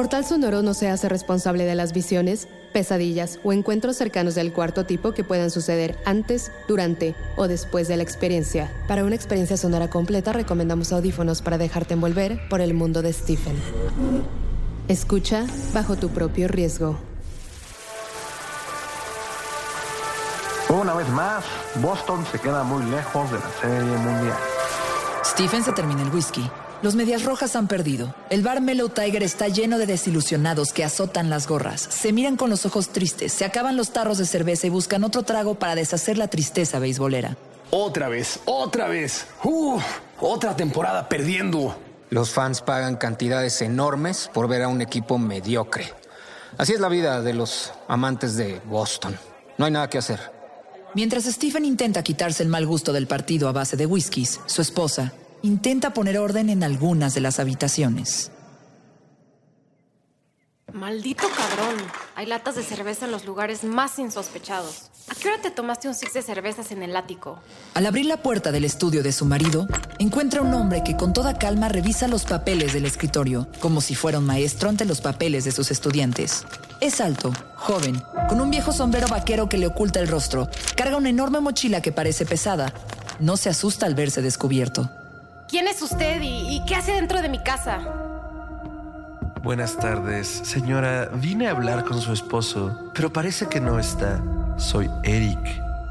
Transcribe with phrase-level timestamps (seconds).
[0.00, 4.86] Portal Sonoro no se hace responsable de las visiones, pesadillas o encuentros cercanos del cuarto
[4.86, 8.72] tipo que puedan suceder antes, durante o después de la experiencia.
[8.88, 13.54] Para una experiencia sonora completa recomendamos audífonos para dejarte envolver por el mundo de Stephen.
[14.88, 15.44] Escucha
[15.74, 16.96] bajo tu propio riesgo.
[20.70, 21.44] Una vez más,
[21.74, 24.38] Boston se queda muy lejos de la serie mundial.
[25.26, 26.50] Stephen se termina el whisky.
[26.82, 28.14] Los Medias Rojas han perdido.
[28.30, 31.82] El bar Mellow Tiger está lleno de desilusionados que azotan las gorras.
[31.82, 35.22] Se miran con los ojos tristes, se acaban los tarros de cerveza y buscan otro
[35.22, 37.36] trago para deshacer la tristeza beisbolera.
[37.70, 39.26] Otra vez, otra vez.
[39.44, 39.84] Uf,
[40.20, 41.76] otra temporada perdiendo.
[42.08, 45.92] Los fans pagan cantidades enormes por ver a un equipo mediocre.
[46.56, 49.16] Así es la vida de los amantes de Boston.
[49.58, 50.18] No hay nada que hacer.
[50.94, 55.12] Mientras Stephen intenta quitarse el mal gusto del partido a base de whiskies, su esposa,
[55.42, 58.30] intenta poner orden en algunas de las habitaciones.
[60.72, 61.76] Maldito cabrón.
[62.14, 64.90] Hay latas de cerveza en los lugares más insospechados.
[65.08, 67.40] ¿A qué hora te tomaste un six de cervezas en el ático?
[67.74, 69.66] Al abrir la puerta del estudio de su marido,
[69.98, 74.18] encuentra un hombre que con toda calma revisa los papeles del escritorio, como si fuera
[74.18, 76.44] un maestro ante los papeles de sus estudiantes.
[76.80, 80.48] Es alto, joven, con un viejo sombrero vaquero que le oculta el rostro.
[80.76, 82.72] Carga una enorme mochila que parece pesada.
[83.18, 84.88] No se asusta al verse descubierto.
[85.50, 87.80] ¿Quién es usted y, y qué hace dentro de mi casa?
[89.42, 91.10] Buenas tardes, señora.
[91.14, 94.22] Vine a hablar con su esposo, pero parece que no está.
[94.58, 95.40] Soy Eric.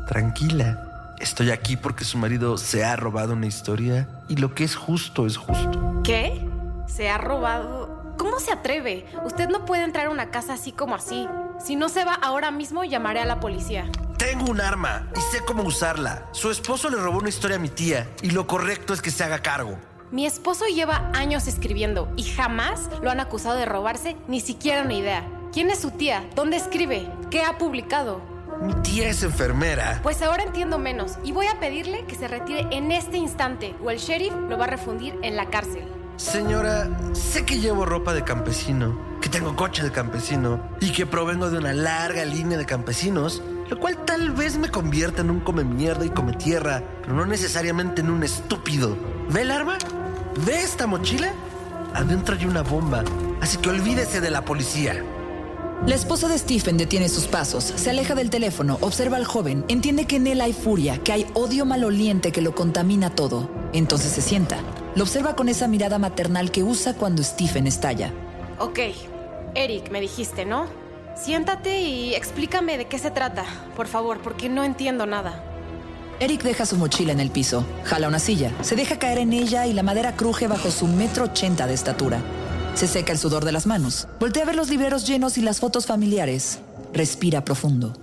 [0.08, 1.14] Tranquila.
[1.20, 5.26] Estoy aquí porque su marido se ha robado una historia y lo que es justo
[5.26, 6.04] es justo.
[6.06, 6.48] ¿Qué?
[6.88, 8.16] ¿Se ha robado?
[8.18, 9.08] ¿Cómo se atreve?
[9.26, 11.28] Usted no puede entrar a una casa así como así.
[11.60, 13.92] Si no se va ahora mismo, llamaré a la policía.
[14.20, 16.28] Tengo un arma y sé cómo usarla.
[16.34, 19.24] Su esposo le robó una historia a mi tía y lo correcto es que se
[19.24, 19.80] haga cargo.
[20.12, 24.94] Mi esposo lleva años escribiendo y jamás lo han acusado de robarse ni siquiera una
[24.94, 25.26] idea.
[25.54, 26.30] ¿Quién es su tía?
[26.36, 27.10] ¿Dónde escribe?
[27.32, 28.22] ¿Qué ha publicado?
[28.62, 30.02] Mi tía es enfermera.
[30.04, 33.90] Pues ahora entiendo menos y voy a pedirle que se retire en este instante o
[33.90, 35.88] el sheriff lo va a refundir en la cárcel.
[36.18, 41.50] Señora, sé que llevo ropa de campesino, que tengo coche de campesino y que provengo
[41.50, 45.64] de una larga línea de campesinos, lo cual tal vez me convierta en un come
[45.64, 48.98] mierda y come tierra, pero no necesariamente en un estúpido.
[49.30, 49.78] ¿Ve el arma?
[50.46, 51.32] ¿Ve esta mochila?
[51.94, 53.04] Adentro hay una bomba,
[53.42, 55.04] así que olvídese de la policía.
[55.86, 60.06] La esposa de Stephen detiene sus pasos, se aleja del teléfono, observa al joven, entiende
[60.06, 63.50] que en él hay furia, que hay odio maloliente que lo contamina todo.
[63.72, 64.58] Entonces se sienta.
[64.96, 68.12] Lo observa con esa mirada maternal que usa cuando Stephen estalla.
[68.60, 68.80] Ok,
[69.56, 70.68] Eric, me dijiste, ¿no?
[71.20, 73.44] Siéntate y explícame de qué se trata,
[73.76, 75.44] por favor, porque no entiendo nada.
[76.22, 79.68] Eric deja su mochila en el piso, jala una silla, se deja caer en ella
[79.68, 82.22] y la madera cruje bajo su metro ochenta de estatura.
[82.74, 85.60] Se seca el sudor de las manos, voltea a ver los libreros llenos y las
[85.60, 86.60] fotos familiares.
[86.94, 88.00] Respira profundo.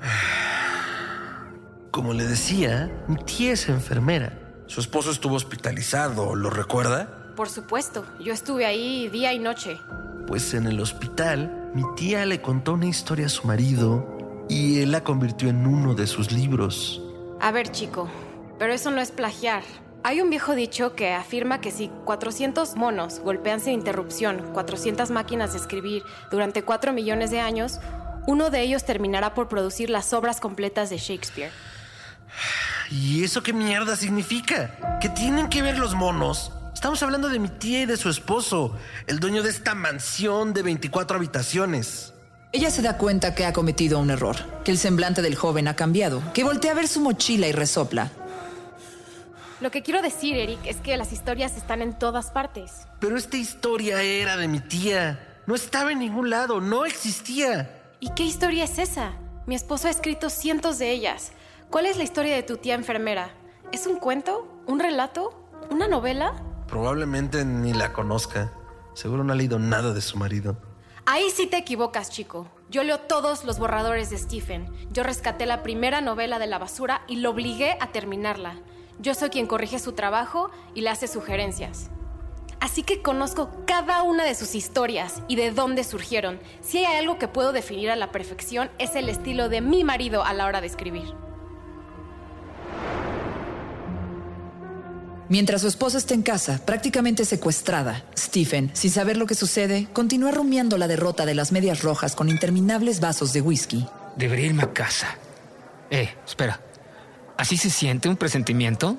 [1.90, 4.38] Como le decía, mi tía es enfermera.
[4.66, 7.32] Su esposo estuvo hospitalizado, ¿lo recuerda?
[7.34, 9.80] Por supuesto, yo estuve ahí día y noche.
[10.28, 14.90] Pues en el hospital, mi tía le contó una historia a su marido y él
[14.90, 17.00] la convirtió en uno de sus libros.
[17.40, 18.08] A ver, chico,
[18.58, 19.62] pero eso no es plagiar.
[20.02, 25.52] Hay un viejo dicho que afirma que si 400 monos golpean sin interrupción 400 máquinas
[25.52, 27.80] de escribir durante 4 millones de años,
[28.26, 31.52] uno de ellos terminará por producir las obras completas de Shakespeare.
[32.90, 34.98] ¿Y eso qué mierda significa?
[35.00, 36.52] ¿Qué tienen que ver los monos?
[36.80, 38.74] Estamos hablando de mi tía y de su esposo,
[39.06, 42.14] el dueño de esta mansión de 24 habitaciones.
[42.52, 45.76] Ella se da cuenta que ha cometido un error, que el semblante del joven ha
[45.76, 48.10] cambiado, que voltea a ver su mochila y resopla.
[49.60, 52.86] Lo que quiero decir, Eric, es que las historias están en todas partes.
[52.98, 55.42] Pero esta historia era de mi tía.
[55.46, 57.78] No estaba en ningún lado, no existía.
[58.00, 59.12] ¿Y qué historia es esa?
[59.44, 61.32] Mi esposo ha escrito cientos de ellas.
[61.68, 63.34] ¿Cuál es la historia de tu tía enfermera?
[63.70, 64.62] ¿Es un cuento?
[64.66, 65.46] ¿Un relato?
[65.68, 66.42] ¿Una novela?
[66.70, 68.52] Probablemente ni la conozca.
[68.94, 70.56] Seguro no ha leído nada de su marido.
[71.04, 72.46] Ahí sí te equivocas, chico.
[72.70, 74.72] Yo leo todos los borradores de Stephen.
[74.92, 78.60] Yo rescaté la primera novela de la basura y lo obligué a terminarla.
[79.00, 81.90] Yo soy quien corrige su trabajo y le hace sugerencias.
[82.60, 86.38] Así que conozco cada una de sus historias y de dónde surgieron.
[86.60, 90.22] Si hay algo que puedo definir a la perfección es el estilo de mi marido
[90.22, 91.14] a la hora de escribir.
[95.30, 100.32] Mientras su esposa está en casa, prácticamente secuestrada, Stephen, sin saber lo que sucede, continúa
[100.32, 103.86] rumiando la derrota de las medias rojas con interminables vasos de whisky.
[104.16, 105.06] Debería irme a casa.
[105.88, 106.60] Eh, espera.
[107.36, 108.96] ¿Así se siente un presentimiento?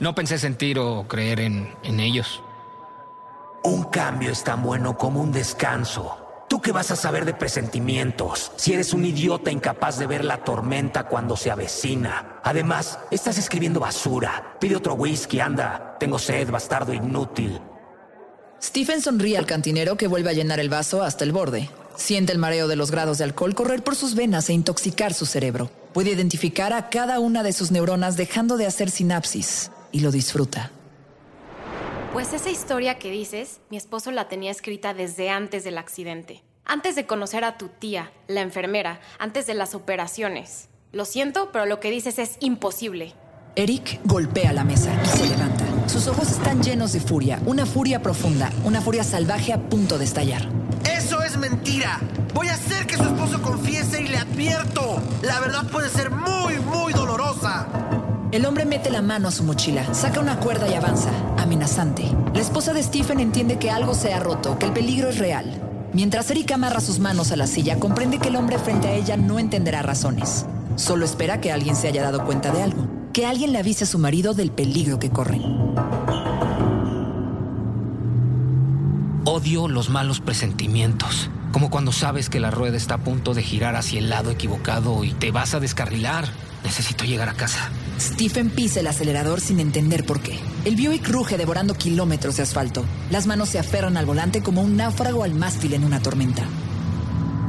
[0.00, 2.42] No pensé sentir o creer en, en ellos.
[3.62, 6.23] Un cambio es tan bueno como un descanso.
[6.64, 10.44] ¿Tú qué vas a saber de presentimientos si eres un idiota incapaz de ver la
[10.44, 12.40] tormenta cuando se avecina?
[12.42, 14.56] Además, estás escribiendo basura.
[14.60, 15.98] Pide otro whisky, anda.
[16.00, 17.60] Tengo sed, bastardo inútil.
[18.62, 21.68] Stephen sonríe al cantinero que vuelve a llenar el vaso hasta el borde.
[21.96, 25.26] Siente el mareo de los grados de alcohol correr por sus venas e intoxicar su
[25.26, 25.70] cerebro.
[25.92, 30.70] Puede identificar a cada una de sus neuronas dejando de hacer sinapsis y lo disfruta.
[32.14, 36.43] Pues esa historia que dices, mi esposo la tenía escrita desde antes del accidente.
[36.66, 40.70] Antes de conocer a tu tía, la enfermera, antes de las operaciones.
[40.92, 43.12] Lo siento, pero lo que dices es imposible.
[43.54, 45.64] Eric golpea la mesa y se levanta.
[45.86, 50.06] Sus ojos están llenos de furia, una furia profunda, una furia salvaje a punto de
[50.06, 50.48] estallar.
[50.90, 52.00] ¡Eso es mentira!
[52.32, 55.02] Voy a hacer que su esposo confiese y le advierto.
[55.22, 57.68] La verdad puede ser muy, muy dolorosa.
[58.32, 62.10] El hombre mete la mano a su mochila, saca una cuerda y avanza, amenazante.
[62.32, 65.63] La esposa de Stephen entiende que algo se ha roto, que el peligro es real.
[65.94, 69.16] Mientras Erika amarra sus manos a la silla, comprende que el hombre frente a ella
[69.16, 70.44] no entenderá razones.
[70.74, 73.86] Solo espera que alguien se haya dado cuenta de algo, que alguien le avise a
[73.86, 75.40] su marido del peligro que corre.
[79.24, 81.30] Odio los malos presentimientos.
[81.52, 85.04] Como cuando sabes que la rueda está a punto de girar hacia el lado equivocado
[85.04, 86.26] y te vas a descarrilar.
[86.64, 87.70] Necesito llegar a casa.
[87.98, 90.38] Stephen pisa el acelerador sin entender por qué.
[90.64, 92.84] El Buick ruge devorando kilómetros de asfalto.
[93.10, 96.42] Las manos se aferran al volante como un náufrago al mástil en una tormenta.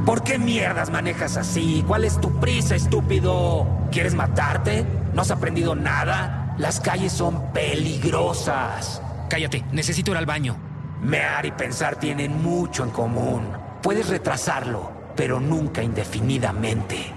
[0.04, 1.82] ¿Por qué mierdas manejas así?
[1.86, 3.66] ¿Cuál es tu prisa, estúpido?
[3.90, 4.86] ¿Quieres matarte?
[5.12, 6.54] ¿No has aprendido nada?
[6.58, 9.02] Las calles son peligrosas.
[9.28, 10.56] Cállate, necesito ir al baño.
[11.02, 13.48] Mear y pensar tienen mucho en común.
[13.82, 17.12] Puedes retrasarlo, pero nunca indefinidamente.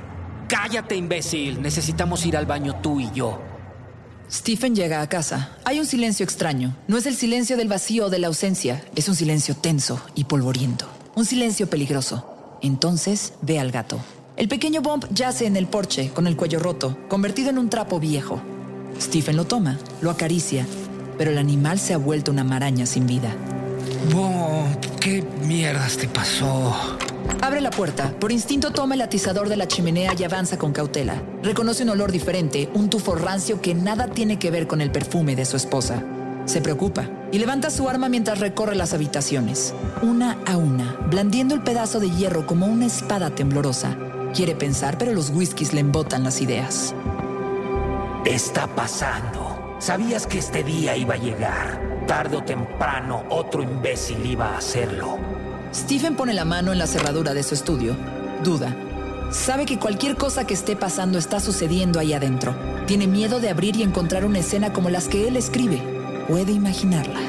[0.50, 1.62] Cállate, imbécil.
[1.62, 3.40] Necesitamos ir al baño tú y yo.
[4.32, 5.52] Stephen llega a casa.
[5.64, 6.76] Hay un silencio extraño.
[6.88, 8.84] No es el silencio del vacío o de la ausencia.
[8.96, 10.88] Es un silencio tenso y polvoriento.
[11.16, 12.58] Un silencio peligroso.
[12.62, 14.00] Entonces ve al gato.
[14.38, 18.00] El pequeño Bomb yace en el porche, con el cuello roto, convertido en un trapo
[18.00, 18.42] viejo.
[19.00, 20.66] Stephen lo toma, lo acaricia,
[21.18, 23.36] pero el animal se ha vuelto una maraña sin vida.
[24.14, 26.76] Bomb, ¿qué mierdas te pasó?
[27.42, 31.22] Abre la puerta, por instinto toma el atizador de la chimenea y avanza con cautela.
[31.42, 35.36] Reconoce un olor diferente, un tufo rancio que nada tiene que ver con el perfume
[35.36, 36.04] de su esposa.
[36.46, 41.62] Se preocupa y levanta su arma mientras recorre las habitaciones, una a una, blandiendo el
[41.62, 43.98] pedazo de hierro como una espada temblorosa.
[44.34, 46.94] Quiere pensar, pero los whiskies le embotan las ideas.
[48.26, 49.76] Está pasando.
[49.80, 52.06] Sabías que este día iba a llegar.
[52.06, 55.18] Tarde o temprano otro imbécil iba a hacerlo.
[55.74, 57.96] Stephen pone la mano en la cerradura de su estudio.
[58.44, 58.76] Duda.
[59.30, 62.56] Sabe que cualquier cosa que esté pasando está sucediendo ahí adentro.
[62.88, 65.80] Tiene miedo de abrir y encontrar una escena como las que él escribe.
[66.28, 67.20] Puede imaginarla.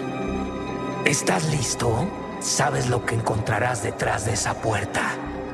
[1.04, 2.08] ¿Estás listo?
[2.40, 5.02] ¿Sabes lo que encontrarás detrás de esa puerta?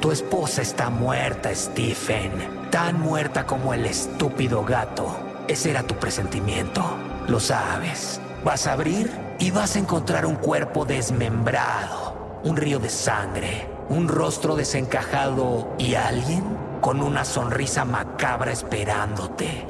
[0.01, 2.31] Tu esposa está muerta, Stephen.
[2.71, 5.17] Tan muerta como el estúpido gato.
[5.49, 6.85] Ese era tu presentimiento.
[7.27, 8.21] Lo sabes.
[8.45, 12.06] Vas a abrir y vas a encontrar un cuerpo desmembrado
[12.45, 16.45] un río de sangre, un rostro desencajado y alguien
[16.81, 19.67] con una sonrisa macabra esperándote.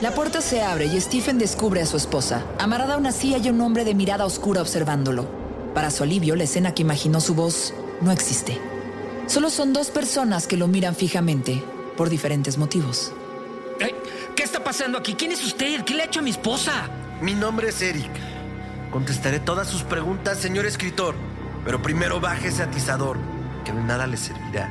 [0.00, 3.48] La puerta se abre y Stephen descubre a su esposa, amarrada a una silla y
[3.48, 5.26] un hombre de mirada oscura observándolo.
[5.74, 8.60] Para su alivio, la escena que imaginó su voz no existe.
[9.26, 11.62] Solo son dos personas que lo miran fijamente,
[11.96, 13.12] por diferentes motivos.
[14.34, 15.14] ¿Qué está pasando aquí?
[15.14, 15.84] ¿Quién es usted?
[15.84, 16.88] ¿Qué le ha hecho a mi esposa?
[17.20, 18.10] Mi nombre es Eric.
[18.90, 21.14] Contestaré todas sus preguntas, señor escritor.
[21.64, 23.18] Pero primero baje ese atizador,
[23.64, 24.70] que de nada le servirá.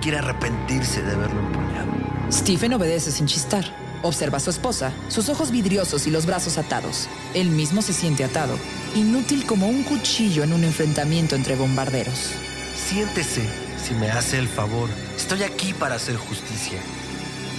[0.00, 1.92] Quiere arrepentirse de haberlo empuñado.
[2.30, 3.64] Stephen obedece sin chistar.
[4.02, 7.08] Observa a su esposa, sus ojos vidriosos y los brazos atados.
[7.34, 8.56] Él mismo se siente atado,
[8.94, 12.32] inútil como un cuchillo en un enfrentamiento entre bombarderos.
[12.76, 13.48] Siéntese,
[13.82, 14.88] si me hace el favor.
[15.16, 16.78] Estoy aquí para hacer justicia.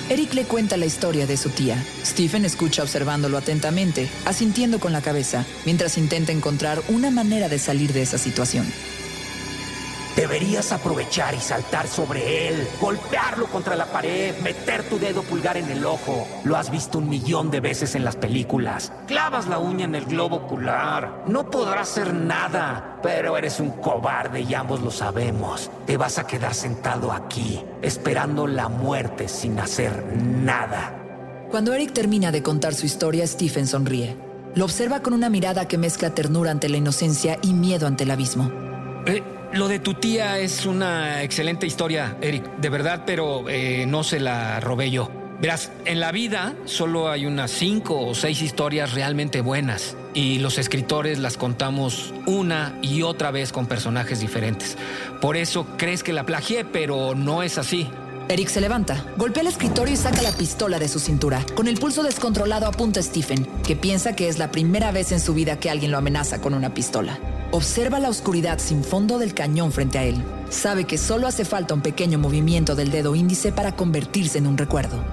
[0.09, 1.83] Eric le cuenta la historia de su tía.
[2.05, 7.91] Stephen escucha observándolo atentamente, asintiendo con la cabeza, mientras intenta encontrar una manera de salir
[7.91, 8.65] de esa situación.
[10.17, 15.69] Deberías aprovechar y saltar sobre él, golpearlo contra la pared, meter tu dedo pulgar en
[15.69, 16.27] el ojo.
[16.43, 18.91] Lo has visto un millón de veces en las películas.
[19.05, 21.23] Clavas la uña en el globo ocular.
[21.27, 25.69] No podrás hacer nada, pero eres un cobarde y ambos lo sabemos.
[25.85, 30.95] Te vas a quedar sentado aquí, esperando la muerte sin hacer nada.
[31.51, 34.17] Cuando Eric termina de contar su historia, Stephen sonríe.
[34.55, 38.09] Lo observa con una mirada que mezcla ternura ante la inocencia y miedo ante el
[38.09, 38.51] abismo.
[39.05, 39.21] Eh,
[39.53, 44.19] lo de tu tía es una excelente historia, Eric, de verdad, pero eh, no se
[44.19, 45.09] la robé yo.
[45.39, 50.57] Verás, en la vida solo hay unas cinco o seis historias realmente buenas y los
[50.57, 54.77] escritores las contamos una y otra vez con personajes diferentes.
[55.21, 57.87] Por eso crees que la plagié, pero no es así.
[58.29, 61.45] Eric se levanta, golpea el escritorio y saca la pistola de su cintura.
[61.55, 65.19] Con el pulso descontrolado apunta a Stephen, que piensa que es la primera vez en
[65.19, 67.19] su vida que alguien lo amenaza con una pistola.
[67.57, 70.23] Observa la oscuridad sin fondo del cañón frente a él.
[70.51, 74.59] Sabe que solo hace falta un pequeño movimiento del dedo índice para convertirse en un
[74.59, 75.03] recuerdo.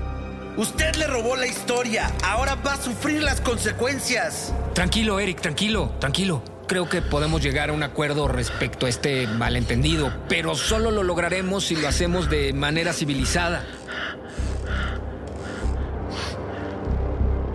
[0.59, 2.13] Usted le robó la historia.
[2.23, 4.53] Ahora va a sufrir las consecuencias.
[4.75, 6.43] Tranquilo, Eric, tranquilo, tranquilo.
[6.69, 11.65] Creo que podemos llegar a un acuerdo respecto a este malentendido, pero solo lo lograremos
[11.65, 13.65] si lo hacemos de manera civilizada.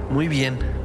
[0.10, 0.79] Muy bien.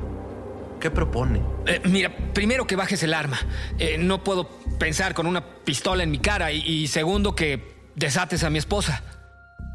[0.84, 1.40] ¿Qué propone?
[1.66, 3.38] Eh, mira, primero que bajes el arma.
[3.78, 8.44] Eh, no puedo pensar con una pistola en mi cara y, y segundo que desates
[8.44, 9.02] a mi esposa.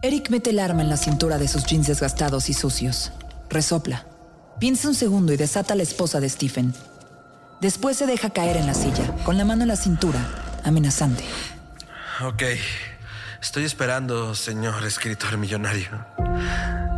[0.04, 3.12] Eric mete el arma en la cintura de sus jeans desgastados y sucios.
[3.50, 4.06] Resopla.
[4.60, 6.76] Piensa un segundo y desata a la esposa de Stephen.
[7.60, 10.20] Después se deja caer en la silla, con la mano en la cintura,
[10.64, 11.24] amenazante.
[12.24, 12.44] Ok.
[13.42, 16.06] Estoy esperando, señor escritor millonario.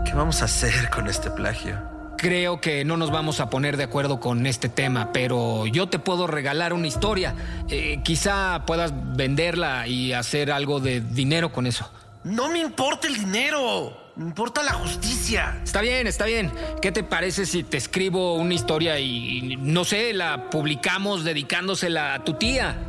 [0.03, 2.00] ¿Qué vamos a hacer con este plagio?
[2.21, 5.97] Creo que no nos vamos a poner de acuerdo con este tema, pero yo te
[5.97, 7.33] puedo regalar una historia.
[7.67, 11.91] Eh, quizá puedas venderla y hacer algo de dinero con eso.
[12.23, 13.97] No me importa el dinero.
[14.15, 15.61] Me importa la justicia.
[15.63, 16.51] Está bien, está bien.
[16.79, 22.23] ¿Qué te parece si te escribo una historia y, no sé, la publicamos dedicándosela a
[22.23, 22.85] tu tía?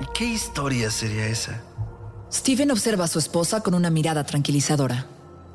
[0.00, 1.62] ¿Y qué historia sería esa?
[2.32, 5.04] Stephen observa a su esposa con una mirada tranquilizadora.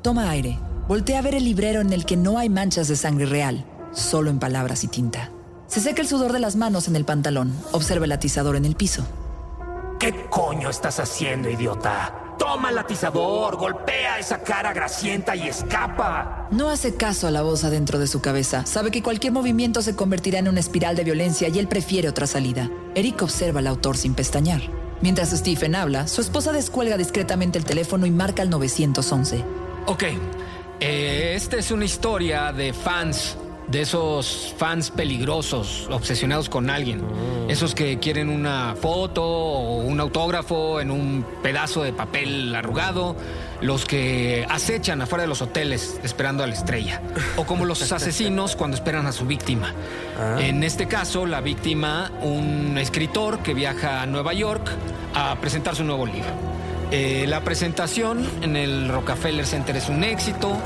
[0.00, 0.60] Toma aire.
[0.86, 4.28] Voltea a ver el librero en el que no hay manchas de sangre real, solo
[4.28, 5.30] en palabras y tinta.
[5.66, 7.54] Se seca el sudor de las manos en el pantalón.
[7.72, 9.06] Observa el atizador en el piso.
[9.98, 12.36] ¿Qué coño estás haciendo, idiota?
[12.38, 16.48] Toma el atizador, golpea esa cara grasienta y escapa.
[16.50, 18.66] No hace caso a la voz adentro de su cabeza.
[18.66, 22.26] Sabe que cualquier movimiento se convertirá en una espiral de violencia y él prefiere otra
[22.26, 22.68] salida.
[22.94, 24.60] Eric observa al autor sin pestañear.
[25.00, 29.42] Mientras Stephen habla, su esposa descuelga discretamente el teléfono y marca el 911.
[29.86, 30.04] Ok,
[30.86, 33.38] eh, esta es una historia de fans,
[33.68, 37.02] de esos fans peligrosos, obsesionados con alguien.
[37.48, 43.16] Esos que quieren una foto o un autógrafo en un pedazo de papel arrugado.
[43.62, 47.00] Los que acechan afuera de los hoteles esperando a la estrella.
[47.36, 49.72] O como los asesinos cuando esperan a su víctima.
[50.38, 54.70] En este caso, la víctima, un escritor que viaja a Nueva York
[55.14, 56.53] a presentar su nuevo libro.
[56.96, 60.56] Eh, la presentación en el Rockefeller Center es un éxito.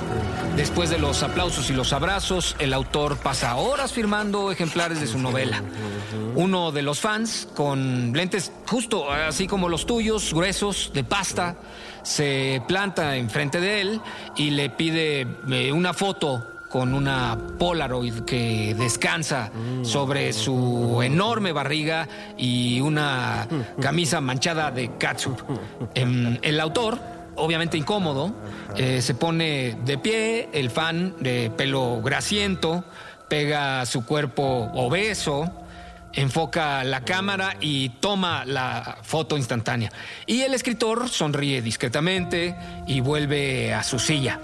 [0.57, 5.19] Después de los aplausos y los abrazos, el autor pasa horas firmando ejemplares de su
[5.19, 5.63] novela.
[6.35, 11.57] Uno de los fans, con lentes justo así como los tuyos, gruesos, de pasta,
[12.03, 14.01] se planta enfrente de él
[14.37, 19.51] y le pide eh, una foto con una Polaroid que descansa
[19.83, 23.47] sobre su enorme barriga y una
[23.81, 25.41] camisa manchada de catsup.
[25.95, 26.99] Em, el autor,
[27.37, 28.35] obviamente incómodo,
[28.77, 32.85] eh, se pone de pie, el fan de pelo grasiento,
[33.29, 35.51] pega su cuerpo obeso,
[36.13, 39.91] enfoca la cámara y toma la foto instantánea.
[40.27, 42.57] Y el escritor sonríe discretamente
[42.87, 44.41] y vuelve a su silla.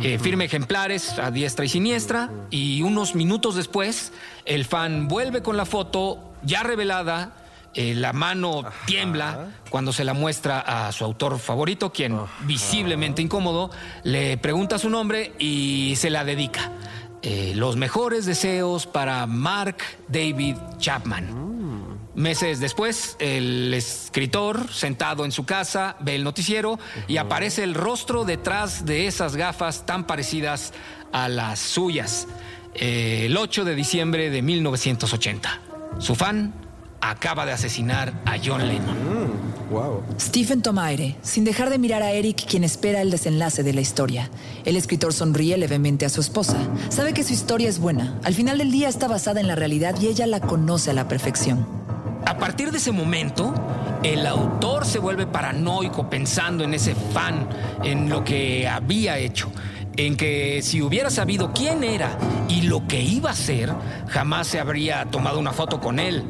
[0.00, 4.12] Eh, firme ejemplares a diestra y siniestra y unos minutos después
[4.46, 7.36] el fan vuelve con la foto ya revelada.
[7.74, 13.70] eh, la mano tiembla cuando se la muestra a su autor favorito, quien visiblemente incómodo
[14.02, 16.70] le pregunta su nombre y se la dedica.
[17.22, 19.76] Eh, los mejores deseos para Mark
[20.08, 21.61] David Chapman.
[22.14, 26.78] Meses después, el escritor, sentado en su casa, ve el noticiero
[27.08, 30.74] y aparece el rostro detrás de esas gafas tan parecidas
[31.12, 32.26] a las suyas.
[32.74, 35.60] Eh, el 8 de diciembre de 1980.
[35.98, 36.52] Su fan
[37.00, 39.52] acaba de asesinar a John Lennon.
[40.20, 43.80] Stephen toma aire, sin dejar de mirar a Eric, quien espera el desenlace de la
[43.80, 44.30] historia.
[44.66, 46.56] El escritor sonríe levemente a su esposa.
[46.90, 48.18] Sabe que su historia es buena.
[48.22, 51.08] Al final del día está basada en la realidad y ella la conoce a la
[51.08, 51.81] perfección.
[52.24, 53.54] A partir de ese momento,
[54.02, 57.48] el autor se vuelve paranoico pensando en ese fan,
[57.82, 59.50] en lo que había hecho
[59.96, 62.16] en que si hubiera sabido quién era
[62.48, 63.72] y lo que iba a hacer,
[64.08, 66.24] jamás se habría tomado una foto con él.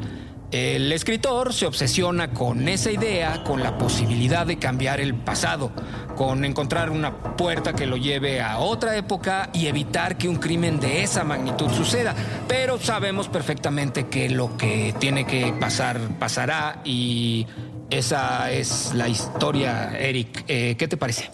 [0.53, 5.71] El escritor se obsesiona con esa idea, con la posibilidad de cambiar el pasado,
[6.15, 10.79] con encontrar una puerta que lo lleve a otra época y evitar que un crimen
[10.79, 12.13] de esa magnitud suceda.
[12.47, 17.47] Pero sabemos perfectamente que lo que tiene que pasar pasará y
[17.89, 20.45] esa es la historia, Eric.
[20.47, 21.31] Eh, ¿Qué te parece?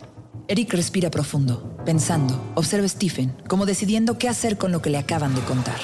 [0.48, 2.42] Eric respira profundo, pensando.
[2.56, 5.76] Observa a Stephen, como decidiendo qué hacer con lo que le acaban de contar.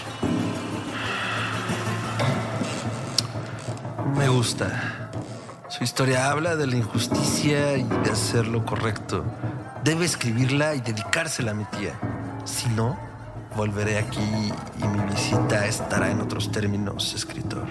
[4.25, 5.11] Me gusta.
[5.69, 9.23] Su historia habla de la injusticia y de hacer lo correcto.
[9.83, 11.93] Debe escribirla y dedicársela a mi tía.
[12.43, 12.97] Si no,
[13.55, 17.67] volveré aquí y mi visita estará en otros términos, escritor.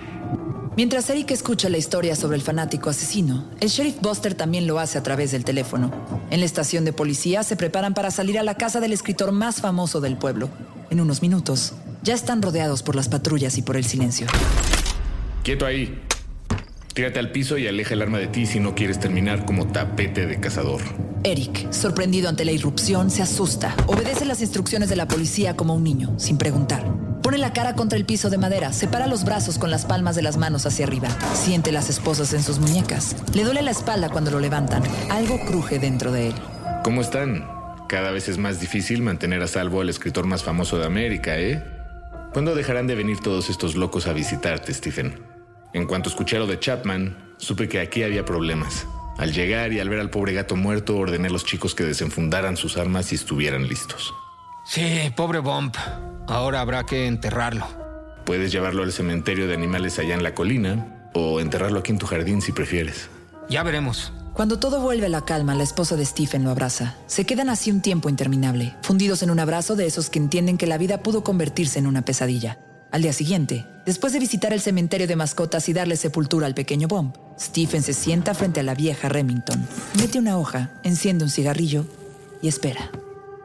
[0.76, 4.96] Mientras Eric escucha la historia sobre el fanático asesino, el sheriff Buster también lo hace
[4.96, 5.90] a través del teléfono.
[6.30, 9.61] En la estación de policía se preparan para salir a la casa del escritor más
[9.61, 10.50] famoso del pueblo.
[10.90, 11.73] En unos minutos,
[12.04, 14.28] ya están rodeados por las patrullas y por el silencio.
[15.42, 16.00] Quieto ahí.
[16.94, 20.26] Tírate al piso y aleja el arma de ti si no quieres terminar como tapete
[20.26, 20.80] de cazador.
[21.24, 23.74] Eric, sorprendido ante la irrupción, se asusta.
[23.88, 26.84] Obedece las instrucciones de la policía como un niño, sin preguntar.
[27.20, 30.22] Pone la cara contra el piso de madera, separa los brazos con las palmas de
[30.22, 31.08] las manos hacia arriba.
[31.34, 33.16] Siente las esposas en sus muñecas.
[33.34, 34.84] Le duele la espalda cuando lo levantan.
[35.10, 36.34] Algo cruje dentro de él.
[36.84, 37.44] ¿Cómo están?
[37.88, 41.60] Cada vez es más difícil mantener a salvo al escritor más famoso de América, ¿eh?
[42.32, 45.33] ¿Cuándo dejarán de venir todos estos locos a visitarte, Stephen?
[45.75, 48.87] En cuanto escuché lo de Chapman, supe que aquí había problemas.
[49.19, 52.57] Al llegar y al ver al pobre gato muerto, ordené a los chicos que desenfundaran
[52.57, 54.14] sus armas y estuvieran listos.
[54.64, 55.76] Sí, pobre Bump.
[56.28, 57.66] Ahora habrá que enterrarlo.
[58.25, 62.07] Puedes llevarlo al cementerio de animales allá en la colina o enterrarlo aquí en tu
[62.07, 63.11] jardín si prefieres.
[63.49, 64.12] Ya veremos.
[64.33, 66.97] Cuando todo vuelve a la calma, la esposa de Stephen lo abraza.
[67.07, 70.69] Se quedan así un tiempo interminable, fundidos en un abrazo de esos que entienden que
[70.69, 72.59] la vida pudo convertirse en una pesadilla.
[72.94, 76.86] Al día siguiente, después de visitar el cementerio de mascotas y darle sepultura al pequeño
[76.86, 79.66] Bump, Stephen se sienta frente a la vieja Remington,
[79.99, 81.86] mete una hoja, enciende un cigarrillo
[82.40, 82.92] y espera.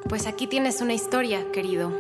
[0.08, 1.92] Pues aquí tienes una historia, querido.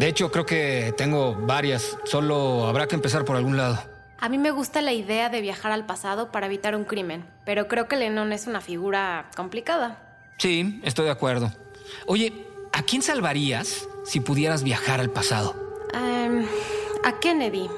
[0.00, 1.96] De hecho, creo que tengo varias.
[2.02, 3.80] Solo habrá que empezar por algún lado.
[4.18, 7.68] A mí me gusta la idea de viajar al pasado para evitar un crimen, pero
[7.68, 10.02] creo que Lennon es una figura complicada.
[10.38, 11.52] Sí, estoy de acuerdo.
[12.08, 15.68] Oye, ¿a quién salvarías si pudieras viajar al pasado?
[15.94, 16.44] Em,
[17.04, 17.68] a Kennedy,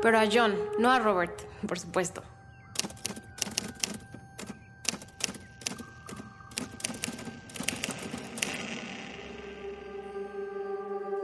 [0.00, 2.22] pero a John, no a Robert, por supuesto.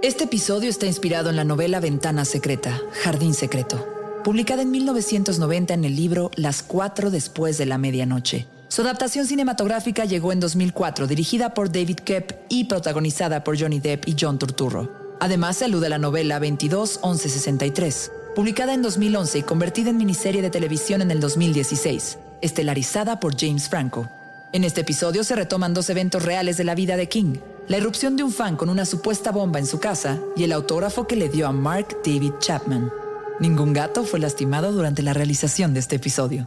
[0.00, 3.86] Este episodio está inspirado en la novela Ventana Secreta, Jardín Secreto,
[4.24, 8.46] publicada en 1990 en el libro Las cuatro después de la medianoche.
[8.68, 14.06] Su adaptación cinematográfica llegó en 2004, dirigida por David Koepp y protagonizada por Johnny Depp
[14.06, 15.07] y John Turturro.
[15.20, 20.50] Además, se alude a la novela 22-1163, publicada en 2011 y convertida en miniserie de
[20.50, 24.08] televisión en el 2016, estelarizada por James Franco.
[24.52, 28.16] En este episodio se retoman dos eventos reales de la vida de King, la irrupción
[28.16, 31.28] de un fan con una supuesta bomba en su casa y el autógrafo que le
[31.28, 32.90] dio a Mark David Chapman.
[33.40, 36.46] Ningún gato fue lastimado durante la realización de este episodio.